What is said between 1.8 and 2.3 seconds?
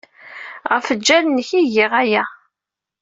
aya.